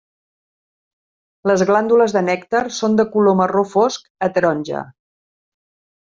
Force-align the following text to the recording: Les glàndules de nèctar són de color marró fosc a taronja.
Les 1.49 1.63
glàndules 1.69 2.15
de 2.17 2.23
nèctar 2.29 2.61
són 2.77 2.95
de 2.99 3.05
color 3.15 3.35
marró 3.41 3.63
fosc 3.75 4.09
a 4.29 4.31
taronja. 4.39 4.81